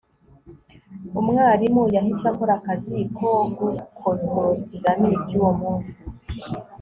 umwarimu 1.19 1.83
yahise 1.95 2.25
akora 2.31 2.53
akazi 2.59 2.95
ko 3.17 3.29
gukosora 3.57 4.49
ikizamini 4.61 5.17
cyuwo 5.27 5.51
munsi 5.61 5.99